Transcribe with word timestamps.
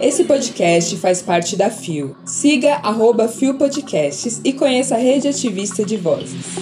Esse 0.00 0.24
podcast 0.24 0.96
faz 0.96 1.22
parte 1.22 1.56
da 1.56 1.70
FIO. 1.70 2.16
Siga 2.24 2.74
arroba 2.82 3.28
FIO 3.28 3.54
Podcasts 3.54 4.40
e 4.44 4.52
conheça 4.52 4.96
a 4.96 4.98
rede 4.98 5.28
ativista 5.28 5.84
de 5.84 5.96
vozes. 5.96 6.56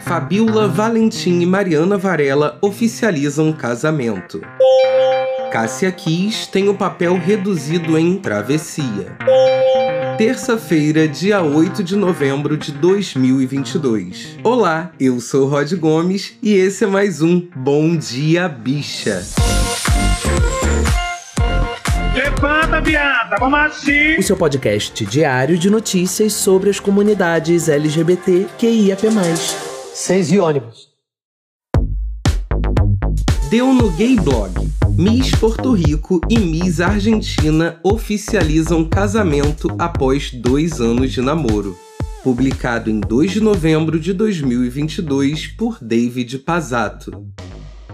Fabiola 0.00 0.68
Valentim 0.68 1.40
e 1.40 1.46
Mariana 1.46 1.96
Varela 1.96 2.58
oficializam 2.60 3.52
casamento. 3.52 4.40
Cássia 5.50 5.90
Kiss 5.90 6.48
tem 6.48 6.68
o 6.68 6.74
papel 6.74 7.16
reduzido 7.16 7.96
em 7.96 8.16
Travessia. 8.18 9.16
Terça-feira, 10.20 11.08
dia 11.08 11.40
8 11.40 11.82
de 11.82 11.96
novembro 11.96 12.54
de 12.54 12.72
2022. 12.72 14.36
Olá, 14.44 14.92
eu 15.00 15.18
sou 15.18 15.48
Rod 15.48 15.72
Gomes 15.76 16.36
e 16.42 16.52
esse 16.52 16.84
é 16.84 16.86
mais 16.86 17.22
um 17.22 17.40
Bom 17.56 17.96
Dia 17.96 18.46
Bicha. 18.46 19.24
Levanta, 22.14 22.82
viada, 22.82 23.36
vamos 23.40 23.60
assim. 23.60 24.18
O 24.18 24.22
seu 24.22 24.36
podcast 24.36 25.06
diário 25.06 25.56
de 25.56 25.70
notícias 25.70 26.34
sobre 26.34 26.68
as 26.68 26.78
comunidades 26.78 27.70
LGBT 27.70 28.46
QIAP+. 28.58 29.00
Seis 29.94 30.30
e 30.30 30.38
ônibus. 30.38 30.90
Deu 33.48 33.72
no 33.72 33.88
Gay 33.92 34.16
Blog. 34.16 34.69
Miss 34.96 35.30
Porto 35.34 35.72
Rico 35.72 36.20
e 36.28 36.38
Miss 36.38 36.80
Argentina 36.80 37.78
oficializam 37.82 38.84
casamento 38.84 39.68
após 39.78 40.30
dois 40.30 40.80
anos 40.80 41.12
de 41.12 41.20
namoro. 41.20 41.76
Publicado 42.22 42.90
em 42.90 43.00
2 43.00 43.32
de 43.32 43.40
novembro 43.40 43.98
de 43.98 44.12
2022 44.12 45.46
por 45.46 45.78
David 45.80 46.38
Pazato. 46.40 47.26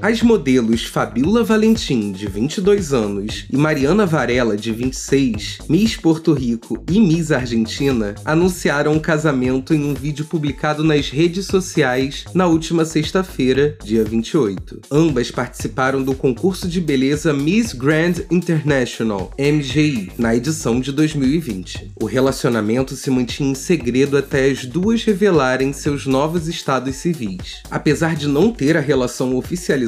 As 0.02 0.22
modelos 0.22 0.84
Fabiola 0.84 1.42
Valentim, 1.42 2.12
de 2.12 2.26
22 2.26 2.92
anos, 2.92 3.46
e 3.50 3.56
Mariana 3.56 4.04
Varela, 4.04 4.56
de 4.56 4.70
26, 4.70 5.58
Miss 5.68 5.96
Porto 5.96 6.34
Rico 6.34 6.84
e 6.90 7.00
Miss 7.00 7.32
Argentina, 7.32 8.14
anunciaram 8.24 8.94
o 8.94 9.00
casamento 9.00 9.72
em 9.72 9.84
um 9.84 9.94
vídeo 9.94 10.26
publicado 10.26 10.84
nas 10.84 11.08
redes 11.08 11.46
sociais 11.46 12.24
na 12.34 12.46
última 12.46 12.84
sexta-feira, 12.84 13.76
dia 13.82 14.04
28. 14.04 14.82
Ambas 14.90 15.30
participaram 15.30 16.02
do 16.02 16.14
concurso 16.14 16.68
de 16.68 16.80
beleza 16.80 17.32
Miss 17.32 17.72
Grand 17.72 18.14
International, 18.30 19.32
MGI, 19.38 20.12
na 20.18 20.36
edição 20.36 20.78
de 20.78 20.92
2020. 20.92 21.92
O 22.00 22.04
relacionamento 22.04 22.94
se 22.94 23.10
mantinha 23.10 23.50
em 23.50 23.54
segredo 23.54 24.16
até 24.16 24.50
as 24.50 24.66
duas 24.66 25.02
revelarem 25.04 25.72
seus 25.72 26.06
novos 26.06 26.48
estados 26.48 26.96
civis. 26.96 27.62
Apesar 27.70 28.14
de 28.14 28.28
não 28.28 28.52
ter 28.52 28.76
a 28.76 28.80
relação 28.80 29.34
oficializada, 29.36 29.85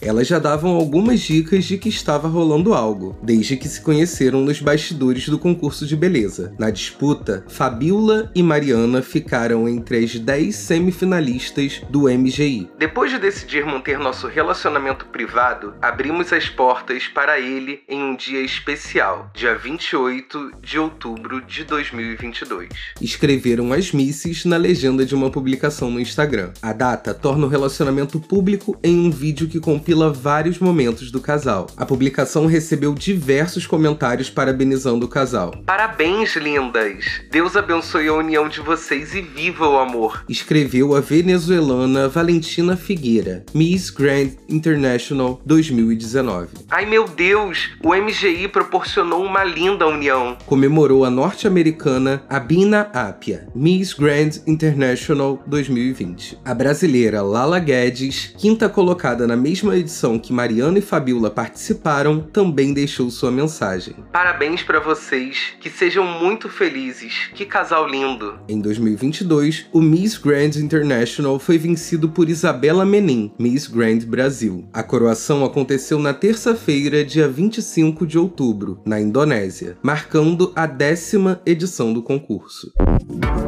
elas 0.00 0.26
já 0.26 0.38
davam 0.38 0.70
algumas 0.76 1.20
dicas 1.20 1.64
de 1.64 1.76
que 1.76 1.88
estava 1.88 2.28
rolando 2.28 2.74
algo, 2.74 3.16
desde 3.22 3.56
que 3.56 3.68
se 3.68 3.80
conheceram 3.80 4.40
nos 4.40 4.60
bastidores 4.60 5.28
do 5.28 5.38
concurso 5.38 5.86
de 5.86 5.96
beleza. 5.96 6.54
Na 6.58 6.70
disputa, 6.70 7.44
Fabiola 7.48 8.30
e 8.34 8.42
Mariana 8.42 9.02
ficaram 9.02 9.68
entre 9.68 10.04
as 10.04 10.18
10 10.18 10.54
semifinalistas 10.54 11.82
do 11.90 12.02
MGI. 12.02 12.70
Depois 12.78 13.10
de 13.10 13.18
decidir 13.18 13.64
manter 13.64 13.98
nosso 13.98 14.26
relacionamento 14.26 15.06
privado, 15.06 15.74
abrimos 15.80 16.32
as 16.32 16.48
portas 16.48 17.08
para 17.08 17.40
ele 17.40 17.80
em 17.88 18.02
um 18.02 18.16
dia 18.16 18.40
especial, 18.40 19.30
dia 19.34 19.56
28 19.56 20.52
de 20.60 20.78
outubro 20.78 21.40
de 21.40 21.64
2022. 21.64 22.68
Escreveram 23.00 23.72
as 23.72 23.92
misses 23.92 24.44
na 24.44 24.56
legenda 24.56 25.04
de 25.04 25.14
uma 25.14 25.30
publicação 25.30 25.90
no 25.90 26.00
Instagram. 26.00 26.52
A 26.60 26.72
data 26.72 27.14
torna 27.14 27.46
o 27.46 27.48
relacionamento 27.48 28.20
público 28.20 28.78
em 28.82 28.98
um 28.98 29.10
vídeo 29.10 29.31
vídeo 29.32 29.48
que 29.48 29.58
compila 29.58 30.12
vários 30.12 30.58
momentos 30.58 31.10
do 31.10 31.18
casal. 31.18 31.66
A 31.74 31.86
publicação 31.86 32.44
recebeu 32.44 32.92
diversos 32.92 33.66
comentários 33.66 34.28
parabenizando 34.28 35.06
o 35.06 35.08
casal. 35.08 35.54
Parabéns, 35.64 36.36
lindas! 36.36 37.22
Deus 37.30 37.56
abençoe 37.56 38.08
a 38.08 38.12
união 38.12 38.46
de 38.46 38.60
vocês 38.60 39.14
e 39.14 39.22
viva 39.22 39.66
o 39.66 39.78
amor! 39.78 40.22
Escreveu 40.28 40.94
a 40.94 41.00
venezuelana 41.00 42.10
Valentina 42.10 42.76
Figueira, 42.76 43.42
Miss 43.54 43.88
Grand 43.88 44.32
International 44.50 45.40
2019. 45.46 46.48
Ai 46.70 46.84
meu 46.84 47.08
Deus! 47.08 47.70
O 47.82 47.94
MGI 47.94 48.48
proporcionou 48.48 49.24
uma 49.24 49.42
linda 49.44 49.86
união! 49.86 50.36
Comemorou 50.44 51.06
a 51.06 51.10
norte-americana 51.10 52.22
Abina 52.28 52.90
Apia, 52.92 53.48
Miss 53.54 53.94
Grand 53.94 54.32
International 54.46 55.42
2020. 55.46 56.38
A 56.44 56.52
brasileira 56.52 57.22
Lala 57.22 57.58
Guedes, 57.58 58.34
quinta 58.36 58.68
colocada 58.68 59.21
na 59.26 59.36
mesma 59.36 59.76
edição 59.76 60.18
que 60.18 60.32
Mariana 60.32 60.78
e 60.78 60.82
Fabiola 60.82 61.30
participaram, 61.30 62.20
também 62.20 62.72
deixou 62.72 63.10
sua 63.10 63.30
mensagem. 63.30 63.94
Parabéns 64.12 64.62
para 64.62 64.80
vocês, 64.80 65.54
que 65.60 65.70
sejam 65.70 66.04
muito 66.04 66.48
felizes. 66.48 67.30
Que 67.34 67.44
casal 67.44 67.88
lindo. 67.88 68.38
Em 68.48 68.60
2022, 68.60 69.66
o 69.72 69.80
Miss 69.80 70.16
Grand 70.16 70.56
International 70.56 71.38
foi 71.38 71.58
vencido 71.58 72.08
por 72.08 72.28
Isabela 72.28 72.84
Menin, 72.84 73.32
Miss 73.38 73.66
Grand 73.66 73.98
Brasil. 74.00 74.68
A 74.72 74.82
coroação 74.82 75.44
aconteceu 75.44 75.98
na 75.98 76.14
terça-feira, 76.14 77.04
dia 77.04 77.28
25 77.28 78.06
de 78.06 78.18
outubro, 78.18 78.80
na 78.84 79.00
Indonésia, 79.00 79.76
marcando 79.82 80.52
a 80.54 80.66
décima 80.66 81.40
edição 81.44 81.92
do 81.92 82.02
concurso. 82.02 82.72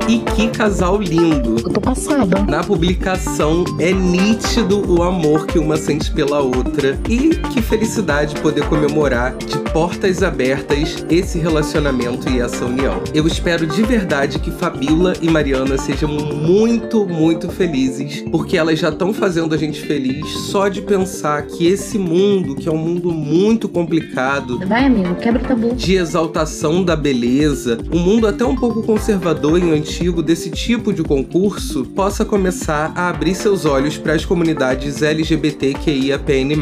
E 0.09 0.19
que 0.35 0.51
casal 0.51 1.01
lindo! 1.01 1.57
Eu 1.65 1.73
tô 1.73 1.81
passada. 1.81 2.43
Na 2.43 2.63
publicação 2.63 3.65
é 3.79 3.93
nítido 3.93 4.91
o 4.91 5.03
amor 5.03 5.47
que 5.47 5.59
uma 5.65 5.77
sente 5.77 6.11
pela 6.11 6.41
outra. 6.41 6.99
E 7.09 7.31
que 7.53 7.63
felicidade 7.63 8.35
poder 8.41 8.67
comemorar 8.69 9.35
de 9.37 9.64
portas 9.75 10.23
abertas 10.23 11.05
esse 11.11 11.37
relacionamento 11.37 12.31
e 12.31 12.39
essa 12.39 12.65
união. 12.65 13.03
Eu 13.13 13.27
espero 13.27 13.67
de 13.67 13.83
verdade 13.83 14.39
que 14.39 14.53
Fabiola 14.53 15.15
e 15.21 15.29
Mariana 15.29 15.77
sejam 15.77 16.09
muito, 16.09 17.05
muito 17.05 17.49
felizes, 17.49 18.23
porque 18.31 18.57
elas 18.57 18.79
já 18.79 18.91
estão 18.91 19.13
fazendo 19.13 19.53
a 19.53 19.59
gente 19.59 19.81
feliz 19.81 20.25
só 20.29 20.69
de 20.69 20.81
pensar 20.81 21.43
que 21.43 21.67
esse 21.67 21.99
mundo, 21.99 22.55
que 22.55 22.69
é 22.69 22.73
um 22.73 22.79
mundo 22.79 23.11
muito 23.11 23.69
complicado, 23.69 24.61
Vai, 24.65 24.87
amigo, 24.87 25.17
quebra 25.17 25.43
o 25.43 25.45
tabu. 25.45 25.75
de 25.75 25.97
exaltação 25.97 26.85
da 26.85 26.95
beleza, 26.95 27.77
um 27.93 27.99
mundo 27.99 28.29
até 28.29 28.45
um 28.45 28.55
pouco 28.55 28.81
conservador 28.85 29.59
e 29.59 29.73
antigo 29.73 30.23
desse 30.23 30.51
tipo 30.51 30.93
de 30.93 31.03
concurso, 31.03 31.85
possa 31.85 32.25
começar 32.25 32.93
a 32.95 33.09
abrir 33.09 33.35
seus 33.35 33.65
olhos 33.65 33.99
para 33.99 34.13
as 34.13 34.25
comunidades 34.25 35.03
LGBTQIAPN+. 35.03 36.55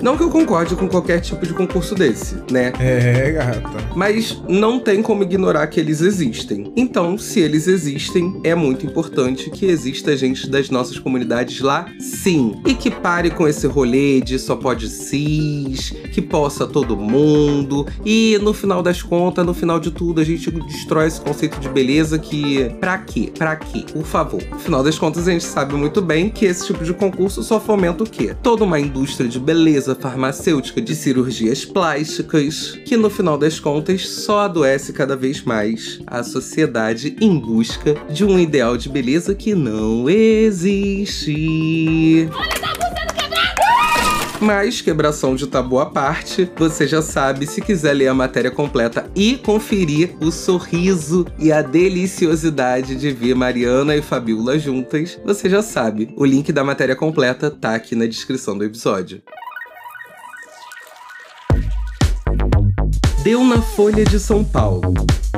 Não 0.00 0.16
que 0.16 0.22
eu 0.22 0.30
concorde 0.30 0.74
com 0.74 0.88
qualquer 0.88 1.20
tipo 1.20 1.46
de 1.46 1.52
concurso 1.52 1.94
desse, 1.94 2.45
né? 2.50 2.72
É, 2.78 3.32
gata. 3.32 3.88
Mas 3.94 4.42
não 4.48 4.78
tem 4.78 5.02
como 5.02 5.22
ignorar 5.22 5.66
que 5.66 5.80
eles 5.80 6.00
existem. 6.00 6.72
Então, 6.76 7.18
se 7.18 7.40
eles 7.40 7.66
existem, 7.66 8.40
é 8.44 8.54
muito 8.54 8.86
importante 8.86 9.50
que 9.50 9.66
exista 9.66 10.16
gente 10.16 10.48
das 10.48 10.70
nossas 10.70 10.98
comunidades 10.98 11.60
lá, 11.60 11.86
sim. 11.98 12.54
E 12.66 12.74
que 12.74 12.90
pare 12.90 13.30
com 13.30 13.46
esse 13.46 13.66
rolê 13.66 14.20
de 14.20 14.38
só 14.38 14.56
pode 14.56 14.88
cis, 14.88 15.92
que 16.12 16.22
possa 16.22 16.66
todo 16.66 16.96
mundo. 16.96 17.86
E 18.04 18.38
no 18.42 18.52
final 18.52 18.82
das 18.82 19.02
contas, 19.02 19.44
no 19.44 19.54
final 19.54 19.78
de 19.78 19.90
tudo, 19.90 20.20
a 20.20 20.24
gente 20.24 20.50
destrói 20.50 21.06
esse 21.06 21.20
conceito 21.20 21.58
de 21.60 21.68
beleza 21.68 22.18
que. 22.18 22.70
Pra 22.80 22.98
quê? 22.98 23.32
Pra 23.36 23.56
quê? 23.56 23.84
Por 23.92 24.04
favor. 24.04 24.42
No 24.50 24.58
final 24.58 24.82
das 24.82 24.98
contas, 24.98 25.28
a 25.28 25.32
gente 25.32 25.44
sabe 25.44 25.74
muito 25.74 26.00
bem 26.00 26.30
que 26.30 26.44
esse 26.44 26.66
tipo 26.66 26.84
de 26.84 26.92
concurso 26.92 27.42
só 27.42 27.60
fomenta 27.60 28.04
o 28.04 28.08
quê? 28.08 28.34
Toda 28.42 28.64
uma 28.64 28.78
indústria 28.78 29.28
de 29.28 29.38
beleza 29.38 29.94
farmacêutica, 29.94 30.80
de 30.80 30.94
cirurgias 30.94 31.64
plásticas, 31.64 32.35
que 32.84 32.96
no 32.96 33.08
final 33.08 33.38
das 33.38 33.58
contas 33.58 34.08
só 34.08 34.40
adoece 34.40 34.92
cada 34.92 35.16
vez 35.16 35.42
mais 35.42 36.00
a 36.06 36.22
sociedade 36.22 37.16
em 37.20 37.38
busca 37.38 37.94
de 38.10 38.24
um 38.24 38.38
ideal 38.38 38.76
de 38.76 38.88
beleza 38.88 39.34
que 39.34 39.54
não 39.54 40.08
existe. 40.08 41.36
Mas, 44.40 44.82
quebração 44.82 45.34
de 45.34 45.46
tabu 45.46 45.78
à 45.78 45.86
parte, 45.86 46.50
você 46.56 46.86
já 46.86 47.00
sabe, 47.00 47.46
se 47.46 47.62
quiser 47.62 47.94
ler 47.94 48.08
a 48.08 48.14
matéria 48.14 48.50
completa 48.50 49.10
e 49.14 49.36
conferir 49.38 50.14
o 50.20 50.30
sorriso 50.30 51.26
e 51.38 51.50
a 51.50 51.62
deliciosidade 51.62 52.96
de 52.96 53.10
ver 53.10 53.34
Mariana 53.34 53.96
e 53.96 54.02
Fabiola 54.02 54.58
juntas, 54.58 55.18
você 55.24 55.48
já 55.48 55.62
sabe. 55.62 56.12
O 56.16 56.24
link 56.24 56.52
da 56.52 56.62
matéria 56.62 56.94
completa 56.94 57.50
tá 57.50 57.74
aqui 57.74 57.96
na 57.96 58.06
descrição 58.06 58.58
do 58.58 58.64
episódio. 58.64 59.22
Deu 63.26 63.42
na 63.42 63.60
Folha 63.60 64.04
de 64.04 64.20
São 64.20 64.44
Paulo. 64.44 64.94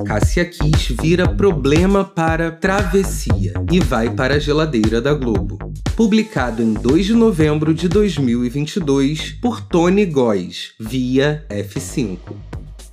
Cássia 0.06 0.44
Kiss 0.44 0.94
vira 1.00 1.26
problema 1.26 2.04
para 2.04 2.50
Travessia 2.50 3.54
e 3.72 3.80
vai 3.80 4.10
para 4.10 4.34
a 4.34 4.38
geladeira 4.38 5.00
da 5.00 5.14
Globo. 5.14 5.56
Publicado 5.96 6.62
em 6.62 6.74
2 6.74 7.06
de 7.06 7.14
novembro 7.14 7.72
de 7.72 7.88
2022 7.88 9.38
por 9.40 9.62
Tony 9.62 10.04
Góes, 10.04 10.74
via 10.78 11.46
F5. 11.48 12.18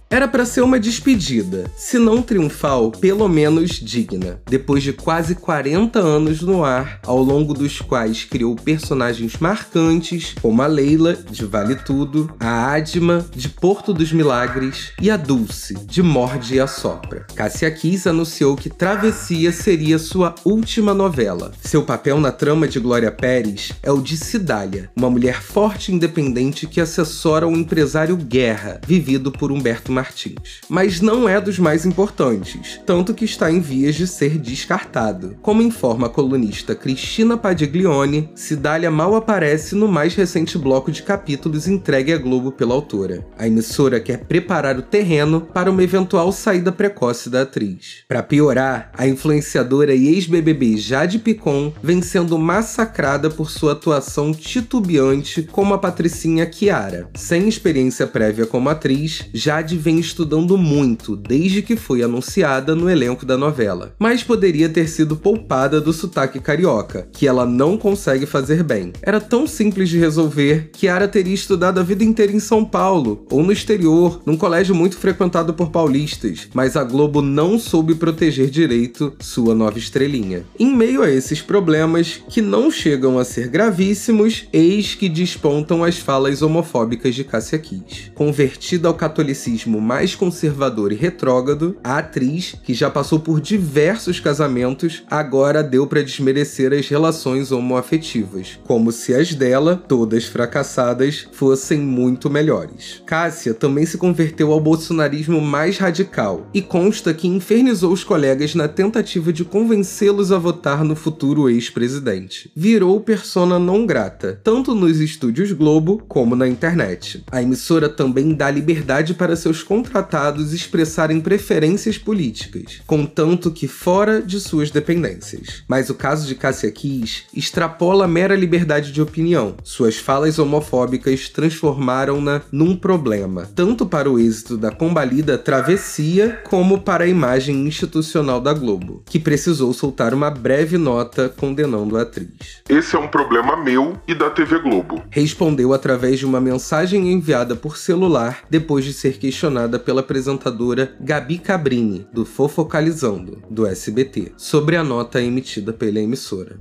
Era 0.08 0.28
para 0.28 0.46
ser 0.46 0.62
uma 0.62 0.80
despedida, 0.80 1.70
se 1.76 1.98
não 1.98 2.22
triunfal, 2.22 2.92
pelo 2.92 3.28
menos 3.28 3.72
digna. 3.72 4.40
Depois 4.46 4.84
de 4.84 4.94
quase 4.94 5.34
40 5.34 5.98
anos 6.00 6.42
no 6.42 6.64
ar, 6.64 7.00
ao 7.04 7.22
longo 7.22 7.56
dos 7.56 7.82
quais 7.82 8.24
criou 8.24 8.56
personagens 8.56 9.38
marcantes, 9.40 10.36
como 10.40 10.62
a 10.62 10.68
Leila, 10.68 11.16
de 11.16 11.44
Vale 11.44 11.76
Tudo, 11.76 12.32
a 12.40 12.72
Adma, 12.74 13.26
de 13.36 13.50
Porto 13.50 13.94
dos 13.94 14.14
Milagres, 14.14 14.92
e 15.02 15.10
a 15.10 15.18
Dulce, 15.18 15.74
de 15.74 16.04
Morde 16.04 16.56
e 16.56 16.60
Assopra. 16.60 17.26
Cássia 17.36 17.72
Kiss 17.72 18.08
anunciou 18.08 18.56
que 18.56 18.70
Travessia 18.70 19.52
seria 19.52 19.98
sua 19.98 20.36
última 20.46 20.94
novela. 20.94 21.52
Seu 21.62 21.82
papel 21.82 22.20
na 22.20 22.32
trama 22.32 22.68
de 22.68 22.80
Glória 22.80 23.12
Pérez 23.12 23.72
é 23.82 23.92
o 23.92 24.00
de 24.00 24.18
Cidália, 24.18 24.90
uma 24.96 25.10
mulher 25.10 25.42
forte 25.42 25.92
e 25.92 25.96
independente 25.96 26.68
que 26.68 26.80
assessora 26.80 27.48
o 27.48 27.56
empresário 27.56 28.16
Guerra, 28.16 28.80
vivido 28.86 29.32
por 29.32 29.52
Humberto 29.52 29.95
Martins. 29.96 30.60
Mas 30.70 31.00
não 31.00 31.28
é 31.28 31.40
dos 31.40 31.58
mais 31.58 31.86
importantes, 31.86 32.80
tanto 32.86 33.14
que 33.14 33.24
está 33.24 33.50
em 33.50 33.62
vias 33.62 33.96
de 33.96 34.06
ser 34.06 34.38
descartado. 34.38 35.38
Como 35.42 35.62
informa 35.62 36.08
a 36.08 36.10
colunista 36.10 36.76
Cristina 36.76 37.38
Padiglione, 37.38 38.30
Cidália 38.36 38.92
mal 38.92 39.16
aparece 39.16 39.74
no 39.74 39.88
mais 39.88 40.14
recente 40.14 40.58
bloco 40.58 40.92
de 40.92 41.02
capítulos 41.02 41.68
entregue 41.68 42.12
à 42.12 42.18
Globo 42.18 42.52
pela 42.52 42.74
autora. 42.74 43.26
A 43.38 43.48
emissora 43.48 44.00
quer 44.00 44.26
preparar 44.26 44.78
o 44.78 44.82
terreno 44.82 45.42
para 45.42 45.72
uma 45.72 45.84
eventual 45.84 46.32
saída 46.32 46.72
precoce 46.72 47.30
da 47.30 47.44
atriz. 47.44 48.04
Para 48.08 48.22
piorar, 48.22 48.92
a 48.94 49.08
influenciadora 49.08 49.96
e 49.96 50.10
ex-BBB 50.10 50.78
Jade 50.78 51.20
Picon 51.20 51.72
vem 51.82 52.02
sendo 52.02 52.38
massacrada 52.38 53.30
por 53.30 53.50
sua 53.50 53.72
atuação 53.72 54.34
titubeante 54.34 55.44
como 55.44 55.74
a 55.74 55.78
patricinha 55.78 56.46
Kiara. 56.46 57.10
Sem 57.16 57.48
experiência 57.48 58.06
prévia 58.06 58.46
como 58.46 58.70
atriz, 58.70 59.26
Jade 59.34 59.78
vem 59.86 60.00
estudando 60.00 60.58
muito 60.58 61.16
desde 61.16 61.62
que 61.62 61.76
foi 61.76 62.02
anunciada 62.02 62.74
no 62.74 62.90
elenco 62.90 63.24
da 63.24 63.38
novela, 63.38 63.94
mas 64.00 64.24
poderia 64.24 64.68
ter 64.68 64.90
sido 64.90 65.16
poupada 65.16 65.80
do 65.80 65.94
sotaque 65.94 66.40
carioca, 66.40 67.08
que 67.12 67.28
ela 67.28 67.46
não 67.46 67.78
consegue 67.78 68.26
fazer 68.26 68.64
bem. 68.64 68.94
Era 69.00 69.22
tão 69.22 69.46
simples 69.46 69.90
de 69.90 70.00
resolver 70.00 70.72
que 70.74 70.88
Ara 70.88 71.08
teria 71.08 71.36
estudado 71.36 71.80
a 71.80 71.84
vida 71.84 72.04
inteira 72.04 72.32
em 72.32 72.40
São 72.40 72.66
Paulo 72.66 73.28
ou 73.30 73.44
no 73.44 73.52
exterior, 73.52 74.20
num 74.26 74.36
colégio 74.36 74.74
muito 74.74 74.98
frequentado 74.98 75.54
por 75.54 75.70
paulistas, 75.70 76.48
mas 76.52 76.76
a 76.76 76.84
Globo 76.84 77.22
não 77.22 77.60
soube 77.60 77.94
proteger 77.94 78.50
direito 78.50 79.14
sua 79.20 79.54
nova 79.54 79.78
estrelinha. 79.78 80.46
Em 80.60 80.76
meio 80.76 81.04
a 81.04 81.12
esses 81.12 81.44
problemas, 81.44 82.24
que 82.28 82.42
não 82.42 82.72
chegam 82.72 83.20
a 83.20 83.24
ser 83.24 83.50
gravíssimos, 83.50 84.48
eis 84.52 84.96
que 84.96 85.08
despontam 85.08 85.84
as 85.84 86.00
falas 86.00 86.42
homofóbicas 86.42 87.14
de 87.14 87.24
Cássia 87.24 87.60
Kiss. 87.60 88.12
Convertida 88.16 88.88
ao 88.88 88.96
catolicismo 88.96 89.75
mais 89.80 90.16
conservador 90.16 90.92
e 90.92 90.96
retrógrado, 90.96 91.78
a 91.84 91.98
atriz, 91.98 92.56
que 92.64 92.74
já 92.74 92.90
passou 92.90 93.20
por 93.20 93.42
diversos 93.42 94.20
casamentos, 94.20 95.04
agora 95.10 95.64
deu 95.64 95.88
para 95.88 96.04
desmerecer 96.04 96.74
as 96.74 96.88
relações 96.88 97.52
homoafetivas, 97.52 98.60
como 98.64 98.92
se 98.92 99.14
as 99.14 99.34
dela, 99.34 99.82
todas 99.88 100.26
fracassadas, 100.26 101.28
fossem 101.32 101.80
muito 101.80 102.30
melhores. 102.30 103.02
Cássia 103.06 103.54
também 103.54 103.86
se 103.86 103.98
converteu 103.98 104.52
ao 104.52 104.60
bolsonarismo 104.60 105.42
mais 105.42 105.78
radical 105.78 106.48
e 106.54 106.62
consta 106.62 107.14
que 107.14 107.28
infernizou 107.28 107.92
os 107.92 108.04
colegas 108.04 108.56
na 108.56 108.68
tentativa 108.68 109.32
de 109.32 109.44
convencê-los 109.44 110.32
a 110.32 110.38
votar 110.38 110.84
no 110.84 110.96
futuro 110.96 111.50
ex-presidente. 111.50 112.52
Virou 112.56 113.00
persona 113.00 113.60
não 113.60 113.86
grata, 113.86 114.40
tanto 114.44 114.74
nos 114.74 115.00
estúdios 115.00 115.52
Globo 115.52 116.04
como 116.08 116.36
na 116.36 116.48
internet. 116.48 117.24
A 117.32 117.42
emissora 117.42 117.90
também 117.90 118.34
dá 118.34 118.50
liberdade 118.50 119.14
para 119.14 119.36
seus 119.36 119.64
contratados 119.66 120.54
expressarem 120.54 121.20
preferências 121.20 121.98
políticas, 121.98 122.82
contanto 122.86 123.52
que 123.52 123.68
fora 123.68 124.22
de 124.22 124.40
suas 124.40 124.70
dependências. 124.70 125.64
Mas 125.68 125.90
o 125.90 125.96
caso 125.96 126.28
de 126.28 126.36
Cássia 126.36 126.72
Kiss 126.72 127.24
extrapola 127.34 128.06
a 128.06 128.08
mera 128.08 128.36
liberdade 128.36 128.92
de 128.92 129.02
opinião. 129.02 129.56
Suas 129.64 129.98
falas 129.98 130.38
homofóbicas 130.38 131.28
transformaram-na 131.30 132.44
num 132.52 132.76
problema, 132.76 133.50
tanto 133.56 133.86
para 133.86 134.10
o 134.10 134.20
êxito 134.20 134.56
da 134.56 134.72
combalida 134.72 135.38
Travessia, 135.38 136.40
como 136.44 136.82
para 136.82 137.06
a 137.06 137.08
imagem 137.08 137.68
institucional 137.68 138.40
da 138.40 138.54
Globo, 138.54 139.02
que 139.06 139.20
precisou 139.20 139.74
soltar 139.74 140.14
uma 140.14 140.30
breve 140.30 140.78
nota 140.78 141.28
condenando 141.28 141.98
a 141.98 142.04
atriz. 142.04 142.62
Esse 142.70 142.96
é 142.96 143.00
um 143.00 143.08
problema 143.08 143.58
meu 143.58 143.98
e 144.08 144.14
da 144.14 144.30
TV 144.30 144.60
Globo. 144.60 145.02
Respondeu 145.10 145.74
através 145.74 146.20
de 146.20 146.26
uma 146.26 146.40
mensagem 146.40 147.12
enviada 147.12 147.56
por 147.56 147.78
celular 147.78 148.44
depois 148.50 148.86
de 148.86 148.94
ser 148.94 149.18
questionado 149.18 149.55
pela 149.84 150.02
apresentadora 150.02 150.96
Gabi 151.00 151.38
Cabrini, 151.38 152.06
do 152.12 152.26
Fofocalizando, 152.26 153.42
do 153.50 153.66
SBT, 153.66 154.34
sobre 154.38 154.76
a 154.76 154.84
nota 154.84 155.22
emitida 155.22 155.72
pela 155.72 156.00
emissora. 156.00 156.58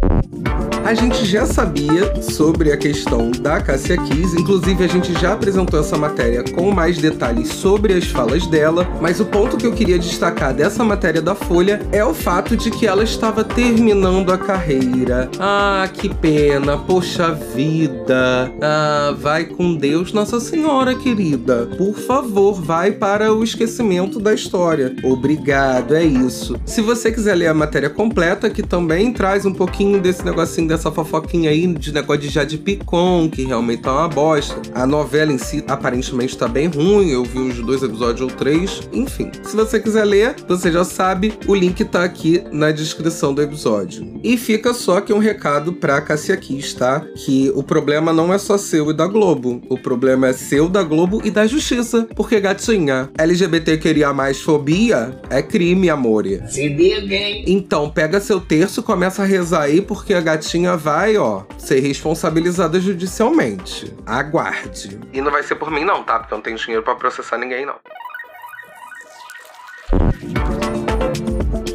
A 0.85 0.93
gente 0.93 1.25
já 1.25 1.47
sabia 1.47 2.21
sobre 2.23 2.71
a 2.71 2.77
questão 2.77 3.31
da 3.31 3.61
Cassia 3.61 3.97
Kiss, 3.97 4.39
inclusive 4.39 4.85
a 4.85 4.87
gente 4.87 5.13
já 5.15 5.33
apresentou 5.33 5.81
essa 5.81 5.97
matéria 5.97 6.45
com 6.45 6.71
mais 6.71 6.99
detalhes 6.99 7.49
sobre 7.49 7.95
as 7.95 8.05
falas 8.05 8.47
dela, 8.47 8.87
mas 9.01 9.19
o 9.19 9.25
ponto 9.25 9.57
que 9.57 9.67
eu 9.67 9.73
queria 9.73 9.99
destacar 9.99 10.53
dessa 10.53 10.85
matéria 10.85 11.23
da 11.23 11.35
Folha 11.35 11.81
é 11.91 12.05
o 12.05 12.13
fato 12.13 12.55
de 12.55 12.71
que 12.71 12.87
ela 12.87 13.03
estava 13.03 13.43
terminando 13.43 14.31
a 14.31 14.37
carreira. 14.37 15.31
Ah, 15.39 15.89
que 15.93 16.13
pena, 16.15 16.77
poxa 16.77 17.33
vida. 17.33 18.53
Ah, 18.61 19.15
vai 19.19 19.47
com 19.47 19.75
Deus, 19.75 20.13
Nossa 20.13 20.39
Senhora 20.39 20.95
querida. 20.95 21.67
Por 21.79 21.95
favor, 21.95 22.61
vai 22.85 22.93
para 22.93 23.33
o 23.33 23.43
esquecimento 23.43 24.21
da 24.21 24.35
história. 24.35 24.95
Obrigado, 25.03 25.95
é 25.95 26.05
isso. 26.05 26.55
Se 26.67 26.83
você 26.83 27.11
quiser 27.11 27.35
ler 27.35 27.47
a 27.47 27.55
matéria 27.55 27.89
completa, 27.89 28.51
que 28.51 28.63
também 28.63 29.11
traz 29.11 29.47
um 29.47 29.55
pouquinho 29.55 29.99
desse 29.99 30.23
negocinho 30.23 30.69
dessa 30.69 30.93
fofoquinha 30.93 31.49
aí 31.49 31.67
de 31.67 31.95
negócio 31.95 32.21
de 32.21 32.29
Jade 32.29 32.59
Picon, 32.59 33.31
que 33.31 33.45
realmente 33.45 33.83
tá 33.83 33.93
uma 33.93 34.09
bosta. 34.09 34.61
A 34.75 34.87
novela 34.87 35.33
em 35.33 35.39
si 35.39 35.65
aparentemente 35.67 36.37
tá 36.37 36.47
bem 36.47 36.69
ruim, 36.69 37.09
eu 37.09 37.25
vi 37.25 37.39
uns 37.39 37.59
dois 37.61 37.83
episódios 37.83 38.21
ou 38.21 38.29
três. 38.29 38.83
Enfim, 38.93 39.31
se 39.43 39.57
você 39.57 39.81
quiser 39.81 40.05
ler, 40.05 40.37
você 40.47 40.71
já 40.71 40.85
sabe, 40.85 41.33
o 41.47 41.55
link 41.55 41.83
tá 41.87 42.05
aqui 42.05 42.45
na 42.53 42.71
descrição 42.71 43.33
do 43.33 43.41
episódio. 43.41 44.21
E 44.23 44.37
fica 44.37 44.75
só 44.75 44.99
aqui 44.99 45.13
um 45.13 45.19
recado 45.19 45.73
pra 45.73 46.03
Cassia 46.03 46.37
Kiss, 46.37 46.77
tá? 46.77 47.01
Que 47.25 47.51
o 47.55 47.63
problema 47.63 48.13
não 48.13 48.33
é 48.33 48.37
só 48.37 48.59
seu 48.59 48.91
e 48.91 48.95
da 48.95 49.07
Globo. 49.07 49.63
O 49.71 49.79
problema 49.79 50.29
é 50.29 50.33
seu, 50.35 50.69
da 50.69 50.83
Globo 50.83 51.23
e 51.25 51.31
da 51.31 51.47
Justiça. 51.47 52.07
Porque, 52.15 52.39
gatinha, 52.39 52.74
LGBT 53.19 53.79
queria 53.79 54.13
mais 54.13 54.41
fobia 54.41 55.19
é 55.31 55.43
crime, 55.43 55.89
amore. 55.89 56.43
Se 56.49 56.69
liga, 56.69 57.15
hein? 57.15 57.45
Então, 57.47 57.89
pega 57.91 58.21
seu 58.21 58.41
terço, 58.41 58.83
começa 58.83 59.23
a 59.23 59.25
rezar 59.25 59.63
aí, 59.63 59.81
porque 59.81 60.15
a 60.15 60.21
gatinha 60.21 60.77
vai, 60.77 61.17
ó, 61.17 61.43
ser 61.59 61.81
responsabilizada 61.81 62.81
judicialmente. 62.81 63.93
Aguarde. 64.07 64.99
E 65.13 65.21
não 65.21 65.31
vai 65.31 65.43
ser 65.43 65.55
por 65.55 65.71
mim, 65.71 65.85
não, 65.85 66.03
tá? 66.03 66.19
Porque 66.19 66.35
eu 66.35 66.37
não 66.37 66.43
tenho 66.43 66.57
dinheiro 66.57 66.83
para 66.83 66.95
processar 66.95 67.39
ninguém, 67.39 67.65
não. 67.65 67.77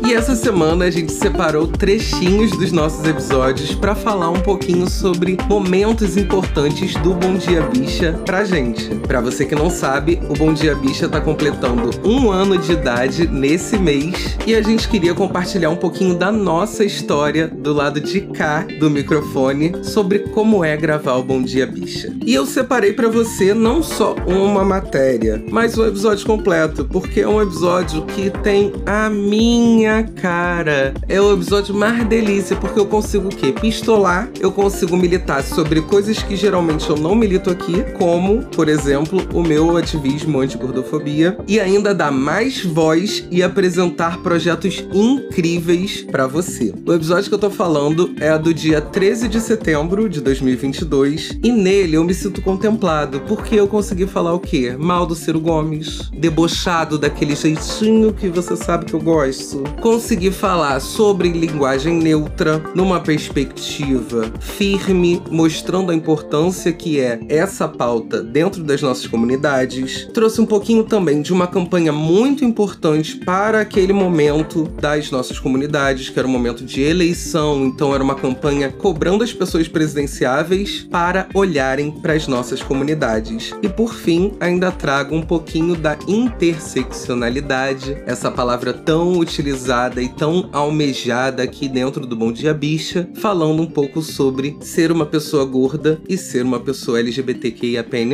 E 0.10 0.13
essa 0.16 0.36
semana 0.36 0.86
a 0.86 0.89
gente 0.89 1.12
separou 1.12 1.68
trechinhos 1.68 2.50
dos 2.58 2.72
nossos 2.72 3.08
episódios 3.08 3.75
para 3.75 3.94
falar 3.94 4.32
um 4.32 4.39
pouquinho 4.39 4.89
sobre 4.89 5.38
momentos 5.48 6.18
importantes 6.18 6.96
do 6.96 7.13
Bom 7.13 7.36
Dia 7.36 7.62
Bicha 7.62 8.20
pra 8.25 8.44
gente. 8.44 8.89
Para 9.08 9.22
você 9.22 9.46
que 9.46 9.54
não 9.54 9.70
sabe, 9.70 10.20
o 10.28 10.34
Bom 10.34 10.51
Dia 10.51 10.74
Bicha 10.74 11.08
tá 11.08 11.22
completando 11.22 11.92
um 12.04 12.32
ano 12.32 12.58
de 12.58 12.72
idade 12.72 13.28
nesse 13.28 13.78
mês 13.78 14.36
e 14.48 14.56
a 14.56 14.63
gente 14.63 14.89
queria 14.89 15.13
compartilhar 15.13 15.70
um 15.70 15.75
pouquinho 15.75 16.16
da 16.16 16.32
nossa 16.32 16.84
história 16.84 17.48
do 17.48 17.72
lado 17.72 18.01
de 18.01 18.22
cá 18.22 18.66
do 18.80 18.89
microfone 18.89 19.75
sobre 19.84 20.18
como 20.34 20.66
é 20.66 20.75
gravar 20.75 21.18
o 21.18 21.24
Bom 21.24 21.44
Dia 21.44 21.68
Bicha. 21.68 22.12
E 22.25 22.34
eu 22.34 22.48
separei 22.48 22.94
para 22.94 23.10
você 23.10 23.54
não 23.54 23.84
só 23.84 24.16
uma 24.25 24.66
matéria, 24.66 25.39
mas 25.51 25.78
um 25.78 25.86
episódio 25.86 26.25
completo, 26.25 26.84
porque 26.86 27.22
é 27.22 27.28
um 27.28 27.39
episódio 27.39 28.08
que 28.08 28.32
tem 28.42 28.74
a 28.88 29.08
minha 29.08 29.99
cara. 30.03 30.94
É 31.08 31.20
o 31.20 31.34
episódio 31.34 31.74
mais 31.74 32.03
delícia, 32.06 32.56
porque 32.56 32.79
eu 32.79 32.86
consigo 32.86 33.27
o 33.27 33.36
quê? 33.36 33.51
Pistolar, 33.51 34.29
eu 34.39 34.51
consigo 34.51 34.96
militar 34.98 35.44
sobre 35.44 35.82
coisas 35.82 36.22
que 36.22 36.36
geralmente 36.36 36.89
eu 36.89 36.98
não 36.98 37.15
milito 37.15 37.50
aqui, 37.50 37.84
como, 37.98 38.44
por 38.46 38.68
exemplo, 38.68 39.22
o 39.34 39.41
meu 39.41 39.77
ativismo 39.77 40.39
anti-gordofobia, 40.39 41.38
e 41.48 41.60
ainda 41.60 41.94
dar 41.94 42.12
mais 42.12 42.63
voz 42.63 43.25
e 43.32 43.41
apresentar 43.44 44.22
projetos 44.22 44.86
incríveis 44.94 46.01
para 46.03 46.27
você. 46.27 46.74
O 46.86 46.94
episódio 46.94 47.29
que 47.29 47.36
eu 47.36 47.39
tô 47.39 47.50
falando 47.50 48.13
é 48.20 48.38
do 48.38 48.53
dia 48.53 48.82
13 48.82 49.27
de 49.27 49.39
setembro 49.39 50.10
de 50.10 50.22
2022, 50.22 51.39
e 51.44 51.51
nele 51.51 51.96
eu 51.96 52.03
me 52.03 52.13
sinto 52.13 52.41
contemplado, 52.41 53.22
porque 53.22 53.56
eu 53.56 53.68
consegui 53.68 54.08
falar 54.08 54.34
o 54.34 54.39
quê? 54.39 54.75
Mal 54.77 55.06
do 55.06 55.15
Ciro 55.15 55.39
Gomes, 55.39 56.10
debochado 56.13 56.98
daquele 56.98 57.36
jeitinho 57.36 58.13
que 58.13 58.29
você 58.29 58.56
sabe 58.56 58.86
que 58.86 58.94
eu 58.94 59.00
gosto 59.00 59.63
conseguir 59.89 60.31
falar 60.31 60.79
sobre 60.79 61.29
linguagem 61.29 61.96
neutra, 61.96 62.62
numa 62.75 63.00
perspectiva 63.00 64.31
firme, 64.39 65.19
mostrando 65.31 65.91
a 65.91 65.96
importância 65.96 66.72
que 66.72 67.00
é 67.00 67.19
essa 67.27 67.67
pauta 67.67 68.22
dentro 68.22 68.63
das 68.63 68.84
nossas 68.84 69.08
comunidades. 69.08 70.08
Trouxe 70.13 70.41
um 70.41 70.46
pouquinho 70.46 70.84
também 70.84 71.24
de 71.24 71.34
uma 71.34 71.48
campanha 71.48 71.91
muito 71.91 72.46
importante 72.46 73.15
para 73.15 73.62
aquele 73.62 73.91
momento 73.91 74.65
das 74.79 75.10
nossas 75.10 75.39
comunidades, 75.39 76.08
que 76.08 76.19
era 76.19 76.27
um 76.27 76.31
momento 76.31 76.63
de 76.63 76.84
eleição, 76.84 77.65
então 77.65 77.91
era 77.91 78.03
uma 78.03 78.13
campanha 78.13 78.72
cobrando 78.72 79.24
as 79.24 79.34
pessoas 79.34 79.67
presidenciáveis 79.67 80.88
para 80.91 81.27
olharem 81.34 81.89
para 81.89 82.13
as 82.13 82.27
nossas 82.27 82.62
comunidades. 82.62 83.55
E 83.63 83.67
por 83.67 83.96
fim, 83.96 84.34
ainda 84.39 84.72
trago 84.72 85.15
um 85.15 85.24
pouquinho 85.24 85.75
da 85.75 85.98
interseccionalidade, 86.08 87.98
essa 88.05 88.29
palavra 88.29 88.72
tão 88.72 89.17
utilizada 89.17 89.79
e 89.80 90.10
tão 90.10 90.50
almejada 90.52 91.42
aqui 91.42 91.70
dentro 91.70 92.06
do 92.06 92.14
Bom 92.14 92.34
Dia 92.34 92.54
Bicha, 92.54 93.08
falando 93.16 93.62
um 93.62 93.66
pouco 93.66 94.02
sobre 94.02 94.58
ser 94.60 94.92
uma 94.92 95.06
pessoa 95.06 95.46
gorda 95.46 96.02
e 96.08 96.18
ser 96.18 96.44
uma 96.44 96.60
pessoa 96.60 97.00
LGBTQIAPN+. 97.00 98.14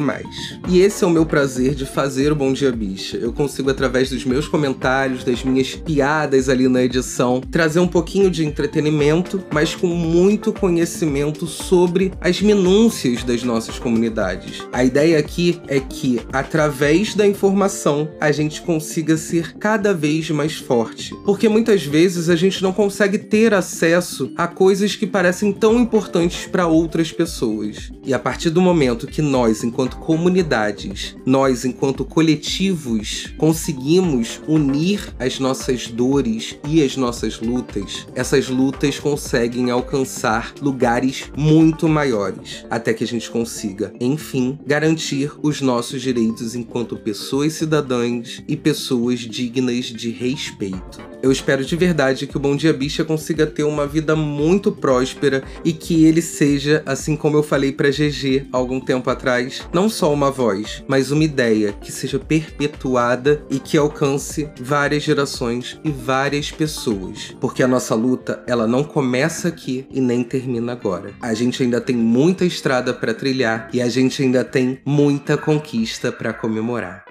E 0.70 0.80
esse 0.80 1.04
é 1.04 1.08
o 1.08 1.10
meu 1.10 1.26
prazer 1.26 1.74
de 1.74 1.84
fazer 1.84 2.32
o 2.32 2.36
Bom 2.36 2.54
Dia 2.54 2.72
Bicha. 2.72 3.18
Eu 3.18 3.34
consigo, 3.34 3.72
através 3.72 4.12
dos 4.12 4.24
meus 4.26 4.48
comentários, 4.48 5.24
das 5.24 5.44
minhas 5.44 5.74
piadas 5.74 6.50
ali 6.50 6.68
na 6.68 6.84
edição, 6.84 7.42
trazer 7.42 7.80
um 7.80 7.88
pouquinho 7.88 8.30
de 8.30 8.46
entretenimento, 8.46 9.44
mas 9.52 9.74
com 9.74 9.88
muito 9.88 10.54
conhecimento 10.54 11.48
sobre 11.48 12.12
as 12.22 12.40
minúcias 12.42 13.24
das 13.24 13.42
nossas 13.42 13.80
comunidades. 13.80 14.62
A 14.72 14.84
ideia 14.84 15.18
aqui 15.18 15.60
é 15.68 15.80
que, 15.80 16.22
através 16.32 17.16
da 17.16 17.26
informação, 17.26 18.08
a 18.22 18.32
gente 18.32 18.62
consiga 18.62 19.18
ser 19.18 19.58
cada 19.58 19.96
vez 19.96 20.30
mais 20.30 20.58
forte. 20.58 21.16
Porque 21.26 21.55
muitas 21.56 21.86
vezes 21.86 22.28
a 22.28 22.36
gente 22.36 22.62
não 22.62 22.74
consegue 22.74 23.18
ter 23.18 23.54
acesso 23.54 24.30
a 24.36 24.46
coisas 24.46 24.94
que 24.94 25.08
parecem 25.08 25.54
tão 25.54 25.80
importantes 25.80 26.46
para 26.46 26.68
outras 26.68 27.14
pessoas. 27.14 27.94
E 28.04 28.14
a 28.14 28.20
partir 28.20 28.50
do 28.50 28.62
momento 28.62 29.08
que 29.08 29.22
nós, 29.22 29.64
enquanto 29.64 29.96
comunidades, 29.96 31.16
nós, 31.26 31.64
enquanto 31.64 32.04
coletivos, 32.04 33.34
conseguimos 33.38 34.42
unir 34.50 35.16
as 35.18 35.40
nossas 35.40 35.88
dores 35.88 36.58
e 36.68 36.84
as 36.84 36.98
nossas 36.98 37.40
lutas, 37.40 38.06
essas 38.14 38.50
lutas 38.50 39.00
conseguem 39.00 39.72
alcançar 39.72 40.54
lugares 40.62 41.32
muito 41.38 41.88
maiores, 41.88 42.66
até 42.70 42.94
que 42.94 43.06
a 43.06 43.08
gente 43.08 43.32
consiga, 43.32 43.94
enfim, 44.02 44.60
garantir 44.68 45.32
os 45.42 45.62
nossos 45.62 46.02
direitos 46.02 46.54
enquanto 46.54 46.98
pessoas 46.98 47.54
cidadãs 47.54 48.44
e 48.46 48.58
pessoas 48.58 49.22
dignas 49.22 49.86
de 49.86 50.10
respeito. 50.10 51.00
Eu 51.24 51.32
espero 51.36 51.65
de 51.65 51.75
verdade 51.75 52.25
que 52.25 52.38
o 52.38 52.39
Bom 52.39 52.56
Dia 52.56 52.74
Bicha 52.74 53.04
consiga 53.04 53.46
ter 53.46 53.63
uma 53.63 53.86
vida 53.86 54.15
muito 54.15 54.72
próspera 54.72 55.44
e 55.63 55.74
que 55.74 56.06
ele 56.06 56.22
seja, 56.22 56.82
assim 56.86 57.15
como 57.15 57.38
eu 57.38 57.44
falei 57.44 57.72
para 57.72 57.89
GG 57.89 58.48
algum 58.51 58.80
tempo 58.80 59.10
atrás, 59.10 59.68
não 59.74 59.89
só 59.89 60.13
uma 60.13 60.32
voz, 60.32 60.84
mas 60.88 61.12
uma 61.12 61.24
ideia 61.24 61.74
que 61.74 61.92
seja 61.92 62.18
perpetuada 62.18 63.44
e 63.50 63.60
que 63.60 63.77
alcance 63.77 64.50
várias 64.60 65.04
gerações 65.04 65.80
e 65.84 65.92
várias 65.92 66.51
pessoas. 66.51 67.36
Porque 67.39 67.62
a 67.62 67.68
nossa 67.68 67.94
luta, 67.94 68.44
ela 68.48 68.65
não 68.65 68.84
começa 68.84 69.50
aqui 69.50 69.86
e 69.92 70.00
nem 70.00 70.24
termina 70.24 70.72
agora. 70.72 71.12
A 71.22 71.34
gente 71.34 71.62
ainda 71.62 71.82
tem 71.82 71.96
muita 71.96 72.46
estrada 72.46 72.94
para 72.94 73.13
trilhar 73.13 73.70
e 73.74 73.82
a 73.82 73.89
gente 73.89 74.24
ainda 74.24 74.44
tem 74.44 74.80
muita 74.86 75.38
conquista 75.38 76.12
para 76.12 76.34
comemorar. 76.34 77.05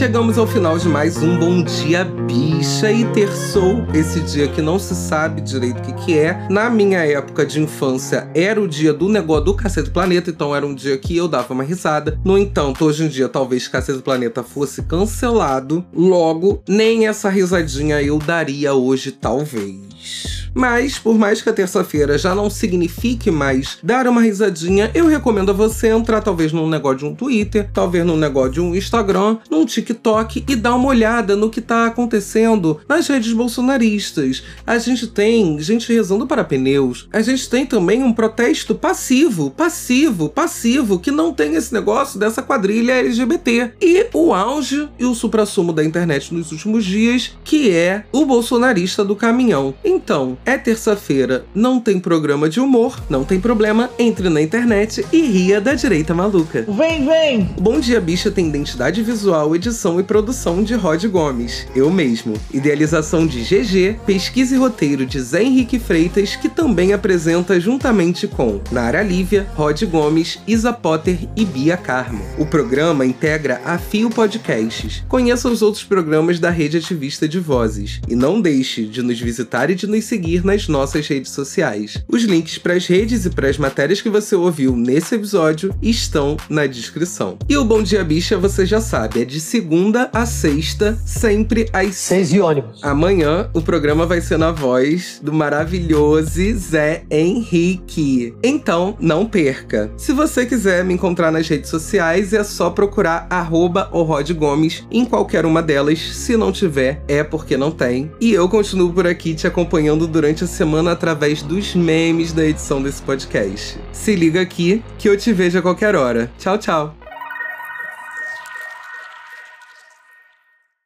Chegamos 0.00 0.38
ao 0.38 0.46
final 0.46 0.78
de 0.78 0.88
mais 0.88 1.18
um 1.18 1.38
Bom 1.38 1.62
Dia 1.62 2.04
Bicha 2.04 2.90
e 2.90 3.04
terçou 3.12 3.84
esse 3.92 4.18
dia 4.20 4.48
que 4.48 4.62
não 4.62 4.78
se 4.78 4.94
sabe 4.94 5.42
direito 5.42 5.76
o 5.76 5.82
que, 5.82 5.92
que 5.92 6.18
é. 6.18 6.48
Na 6.48 6.70
minha 6.70 7.00
época 7.00 7.44
de 7.44 7.60
infância 7.60 8.26
era 8.34 8.58
o 8.58 8.66
dia 8.66 8.94
do 8.94 9.10
negócio 9.10 9.44
do 9.44 9.54
Cacete 9.54 9.90
Planeta, 9.90 10.30
então 10.30 10.56
era 10.56 10.66
um 10.66 10.74
dia 10.74 10.96
que 10.96 11.14
eu 11.14 11.28
dava 11.28 11.52
uma 11.52 11.62
risada. 11.62 12.18
No 12.24 12.38
entanto, 12.38 12.86
hoje 12.86 13.04
em 13.04 13.08
dia 13.08 13.28
talvez 13.28 13.68
Cacete 13.68 14.00
Planeta 14.00 14.42
fosse 14.42 14.80
cancelado, 14.84 15.84
logo 15.92 16.62
nem 16.66 17.06
essa 17.06 17.28
risadinha 17.28 18.00
eu 18.00 18.18
daria 18.18 18.72
hoje, 18.72 19.12
talvez. 19.12 20.29
Mas, 20.54 20.98
por 20.98 21.18
mais 21.18 21.40
que 21.40 21.48
a 21.48 21.52
terça-feira 21.52 22.18
já 22.18 22.34
não 22.34 22.50
signifique 22.50 23.30
mais 23.30 23.78
dar 23.82 24.06
uma 24.06 24.22
risadinha, 24.22 24.90
eu 24.94 25.06
recomendo 25.06 25.50
a 25.50 25.54
você 25.54 25.88
entrar 25.88 26.20
talvez 26.20 26.52
num 26.52 26.68
negócio 26.68 26.98
de 26.98 27.04
um 27.04 27.14
Twitter, 27.14 27.70
talvez 27.72 28.04
num 28.04 28.16
negócio 28.16 28.52
de 28.52 28.60
um 28.60 28.74
Instagram, 28.74 29.38
num 29.50 29.64
TikTok 29.64 30.44
e 30.48 30.56
dar 30.56 30.74
uma 30.74 30.88
olhada 30.88 31.36
no 31.36 31.50
que 31.50 31.60
tá 31.60 31.86
acontecendo 31.86 32.80
nas 32.88 33.06
redes 33.06 33.32
bolsonaristas. 33.32 34.42
A 34.66 34.78
gente 34.78 35.06
tem 35.06 35.58
gente 35.60 35.92
rezando 35.92 36.26
para 36.26 36.44
pneus, 36.44 37.08
a 37.12 37.20
gente 37.22 37.48
tem 37.48 37.64
também 37.64 38.02
um 38.02 38.12
protesto 38.12 38.74
passivo, 38.74 39.50
passivo, 39.50 40.28
passivo, 40.28 40.98
que 40.98 41.10
não 41.10 41.32
tem 41.32 41.54
esse 41.54 41.72
negócio 41.72 42.18
dessa 42.18 42.42
quadrilha 42.42 42.92
LGBT. 42.92 43.72
E 43.80 44.06
o 44.12 44.34
auge 44.34 44.88
e 44.98 45.04
o 45.04 45.14
suprassumo 45.14 45.72
da 45.72 45.84
internet 45.84 46.34
nos 46.34 46.52
últimos 46.52 46.84
dias, 46.84 47.32
que 47.44 47.70
é 47.70 48.04
o 48.12 48.24
bolsonarista 48.24 49.04
do 49.04 49.14
caminhão. 49.14 49.74
Então, 49.84 50.38
é 50.44 50.56
terça-feira, 50.56 51.44
não 51.54 51.78
tem 51.78 52.00
programa 52.00 52.48
de 52.48 52.60
humor, 52.60 53.00
não 53.08 53.24
tem 53.24 53.40
problema, 53.40 53.90
entre 53.98 54.28
na 54.28 54.40
internet 54.40 55.04
e 55.12 55.20
ria 55.22 55.60
da 55.60 55.74
direita 55.74 56.14
maluca. 56.14 56.64
Vem, 56.68 57.04
vem! 57.04 57.54
Bom 57.60 57.78
Dia 57.78 58.00
Bicha 58.00 58.30
tem 58.30 58.48
identidade 58.48 59.02
visual, 59.02 59.54
edição 59.54 60.00
e 60.00 60.02
produção 60.02 60.62
de 60.62 60.74
Rod 60.74 61.04
Gomes, 61.06 61.66
eu 61.74 61.90
mesmo. 61.90 62.34
Idealização 62.52 63.26
de 63.26 63.42
GG, 63.42 64.00
pesquisa 64.06 64.54
e 64.54 64.58
roteiro 64.58 65.04
de 65.04 65.20
Zé 65.20 65.42
Henrique 65.42 65.78
Freitas, 65.78 66.36
que 66.36 66.48
também 66.48 66.92
apresenta 66.92 67.60
juntamente 67.60 68.26
com 68.26 68.60
Nara 68.72 69.02
Lívia, 69.02 69.46
Rod 69.54 69.82
Gomes, 69.84 70.38
Isa 70.46 70.72
Potter 70.72 71.28
e 71.36 71.44
Bia 71.44 71.76
Carmo. 71.76 72.24
O 72.38 72.46
programa 72.46 73.04
integra 73.04 73.60
a 73.64 73.78
Fio 73.78 74.10
Podcasts. 74.10 75.04
Conheça 75.08 75.48
os 75.48 75.62
outros 75.62 75.84
programas 75.84 76.38
da 76.38 76.50
rede 76.50 76.78
ativista 76.78 77.28
de 77.28 77.38
vozes. 77.38 78.00
E 78.08 78.14
não 78.14 78.40
deixe 78.40 78.84
de 78.86 79.02
nos 79.02 79.20
visitar 79.20 79.70
e 79.70 79.74
de 79.74 79.86
nos 79.86 80.04
seguir 80.04 80.29
nas 80.38 80.68
nossas 80.68 81.06
redes 81.08 81.32
sociais. 81.32 82.04
Os 82.06 82.22
links 82.22 82.58
para 82.58 82.74
as 82.74 82.86
redes 82.86 83.24
e 83.24 83.30
para 83.30 83.48
as 83.48 83.58
matérias 83.58 84.00
que 84.00 84.08
você 84.08 84.36
ouviu 84.36 84.76
nesse 84.76 85.14
episódio 85.14 85.74
estão 85.82 86.36
na 86.48 86.66
descrição. 86.66 87.38
E 87.48 87.56
o 87.56 87.64
Bom 87.64 87.82
Dia 87.82 88.04
Bicha, 88.04 88.36
você 88.38 88.64
já 88.64 88.80
sabe, 88.80 89.22
é 89.22 89.24
de 89.24 89.40
segunda 89.40 90.10
a 90.12 90.26
sexta, 90.26 90.98
sempre 91.04 91.68
às 91.72 91.96
Seis 91.96 92.32
e 92.32 92.40
ônibus. 92.40 92.82
Amanhã 92.82 93.48
o 93.54 93.60
programa 93.60 94.06
vai 94.06 94.20
ser 94.20 94.38
na 94.38 94.50
voz 94.50 95.20
do 95.22 95.32
maravilhoso 95.32 96.20
Zé 96.54 97.04
Henrique. 97.10 98.34
Então, 98.42 98.96
não 99.00 99.26
perca. 99.26 99.90
Se 99.96 100.12
você 100.12 100.44
quiser 100.44 100.84
me 100.84 100.94
encontrar 100.94 101.30
nas 101.30 101.48
redes 101.48 101.70
sociais, 101.70 102.32
é 102.32 102.44
só 102.44 102.70
procurar 102.70 103.26
arroba 103.30 103.88
o 103.92 104.02
Rod 104.02 104.30
Gomes 104.32 104.84
em 104.90 105.04
qualquer 105.04 105.46
uma 105.46 105.62
delas. 105.62 105.98
Se 105.98 106.36
não 106.36 106.52
tiver, 106.52 107.02
é 107.08 107.22
porque 107.22 107.56
não 107.56 107.70
tem. 107.70 108.10
E 108.20 108.32
eu 108.32 108.48
continuo 108.48 108.92
por 108.92 109.06
aqui 109.06 109.34
te 109.34 109.46
acompanhando 109.46 110.06
durante 110.20 110.44
a 110.44 110.46
semana 110.46 110.92
através 110.92 111.42
dos 111.42 111.74
memes 111.74 112.34
da 112.34 112.44
edição 112.44 112.82
desse 112.82 113.00
podcast. 113.00 113.78
Se 113.90 114.14
liga 114.14 114.42
aqui 114.42 114.82
que 114.98 115.08
eu 115.08 115.16
te 115.16 115.32
vejo 115.32 115.58
a 115.58 115.62
qualquer 115.62 115.96
hora. 115.96 116.30
Tchau, 116.38 116.58
tchau. 116.58 116.99